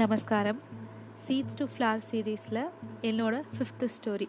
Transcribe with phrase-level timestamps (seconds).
[0.00, 0.60] நமஸ்காரம்.
[1.22, 2.60] Seeds to flower சீரீஸில்
[3.02, 4.28] என்னோட ஃபிஃப்த்து ஸ்டோரி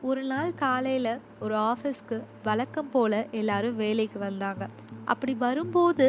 [0.00, 4.68] ஒரு நாள் காலையில் ஒரு ஆஃபீஸ்க்கு வழக்கம் போல் எல்லாரும் வேலைக்கு வந்தாங்க.
[5.04, 6.06] அப்படி வரும்போது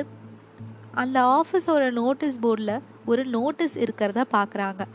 [0.93, 4.85] அந்த ஆஃபீஸோட நோட்டீஸ் போர்டில் ஒரு நோட்டீஸ் இருக்கிறத பார்க்குறாங்க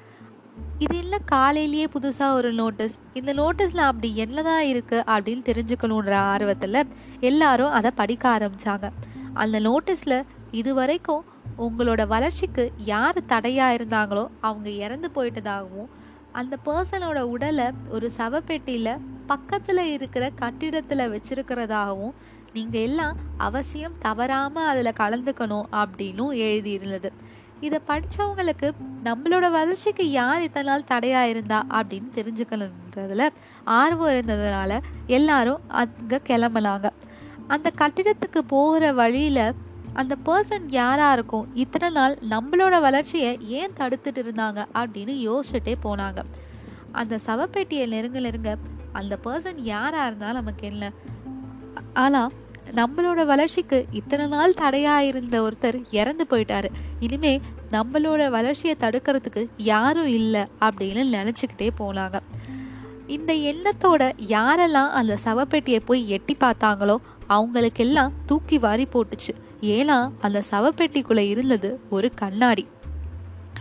[0.79, 6.87] இது என்ன காலையிலேயே புதுசாக ஒரு நோட்டீஸ் இந்த நோட்டீஸில் அப்படி என்னதான் இருக்குது அப்படின்னு தெரிஞ்சுக்கணுன்ற ஆர்வத்தில்
[7.21, 8.89] எல்லாரும் அதை படிக்க ஆரம்பித்தாங்க
[9.35, 10.19] அந்த நோட்டீஸில்
[10.51, 11.25] இது வரைக்கும்
[11.59, 15.91] உங்களோட வளர்ச்சிக்கு யார் தடையாக இருந்தாங்களோ அவங்க இறந்து போயிட்டதாகவும்
[16.33, 22.13] அந்த பர்சனோட உடலை ஒரு சவப்பெட்டியில் பக்கத்தில் இருக்கிற கட்டிடத்தில் வச்சிருக்கிறதாகவும்
[22.53, 27.11] நீங்கள் எல்லாம் அவசியம் தவறாமல் அதில் கலந்துக்கணும் அப்படின்னும் எழுதியிருந்தது.
[27.61, 28.71] இதை படித்தவங்களுக்கு
[29.05, 33.29] நம்மளோட வளர்ச்சிக்கு யார் இத்தனை நாள் தடையாக இருந்தா அப்படின்னு தெரிஞ்சுக்கணுன்றதுல
[33.65, 36.91] ஆர்வம் இருந்ததுனால எல்லாரும் அங்கே கிளம்புனாங்க.
[37.47, 39.55] அந்த கட்டிடத்துக்கு போகிற வழியில்
[39.93, 41.55] அந்த பர்சன் யாராக இருக்கும்?
[41.55, 44.67] இத்தனை நாள் நம்மளோட வளர்ச்சியை ஏன் தடுத்துட்டு இருந்தாங்க?
[44.75, 46.19] அப்படின்னு யோசிச்சுட்டே போனாங்க.
[46.93, 48.57] அந்த சவப்பெட்டியை நெருங்க நெருங்க
[48.93, 50.93] அந்த பர்சன் யாராக இருந்தாலும் நமக்கு என்ன?
[51.93, 52.33] ஆனால்
[52.75, 56.69] நம்மளோட வளர்ச்சிக்கு இத்தனை நாள் தடையாக இருந்த ஒருத்தர் இறந்து போயிட்டாரு.
[57.01, 62.19] இனிமே நம்மளோட வளர்ச்சியை தடுக்கிறதுக்கு யாரும் இல்லை அப்படின்னு நினச்சிக்கிட்டே போனாங்க.
[63.07, 69.33] இந்த எண்ணத்தோட யாரெல்லாம் அந்த சவப்பெட்டியை போய் எட்டி பார்த்தாங்களோ அவங்களுக்கெல்லாம் தூக்கி வாரி போட்டுச்சு.
[69.61, 72.69] ஏன்னா அந்த சவப்பெட்டிக்குள்ளே இருந்தது ஒரு கண்ணாடி.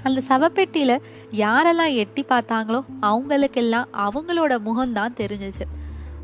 [0.03, 0.99] அந்த சவப்பெட்டியில
[1.31, 5.65] யாரெல்லாம் எட்டி பார்த்தாங்களோ அவங்களுக்கெல்லாம் அவங்களோட முகம்தான் தெரிஞ்சிச்சு.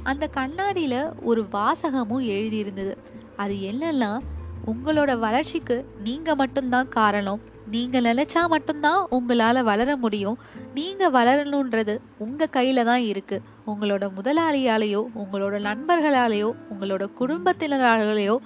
[0.04, 2.96] அந்த கண்ணாடியில ஒரு வாசகமும் எழுதியிருந்தது.
[3.36, 4.18] அது என்னன்னா
[4.66, 7.42] உங்களோட வளர்ச்சிக்கு நீங்கள் மட்டும்தான் காரணம்.
[7.72, 10.38] நீங்கள் நினைச்சா மட்டும்தான் உங்களால வளர முடியும்.
[10.74, 13.42] நீங்கள் வளரணுன்றது உங்கள் கையில தான் இருக்கு.
[13.68, 18.38] உங்களோட முதலாளியாலேயோ உங்களோட நண்பர்களாலேயோ உங்களோட குடும்பத்தினராலேயோ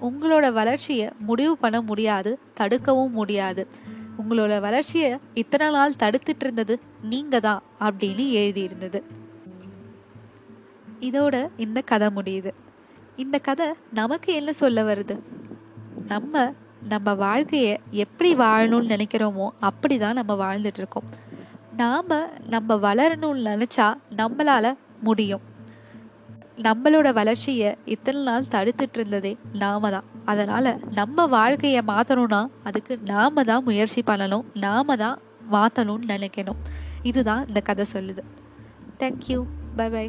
[0.00, 3.66] உங்களோட வளர்ச்சியை முடிவு பண்ண முடியாது தடுக்கவும் முடியாது.
[4.18, 9.02] உங்களோட வளர்ச்சியை இத்தனை நாள் தடுத்துட்டு இருந்தது நீங்க தான் அப்படின்னு எழுதியிருந்தது.
[11.00, 12.50] இதோட இந்த கதை முடியுது.
[13.16, 15.18] இந்த கதை நமக்கு என்ன சொல்ல வருது?
[16.08, 16.52] நம்ம
[16.88, 21.04] நம்ம வாழ்க்கையை எப்படி வாழணும்னு நினைக்கிறோமோ அப்படி தான் நம்ம வாழ்ந்துட்டு இருக்கோம்.
[21.76, 22.06] நாம்
[22.48, 25.40] நம்ம வளரணும்னு நினச்சா நம்மளால் முடியும்.
[26.66, 30.06] நம்மளோட வளர்ச்சியை இத்தனை நாள் தடுத்துட்டு இருந்ததே நாம தான்.
[30.24, 35.18] அதனால் நம்ம வாழ்க்கையை மாற்றணும்னா அதுக்கு நாம தான் முயற்சி பண்ணணும் நாம தான்
[35.52, 36.58] மாற்றணும்னு நினைக்கணும்.
[37.02, 38.22] இதுதான் இந்த கதை சொல்லுது.
[38.98, 39.38] Thank you
[39.76, 40.06] bye by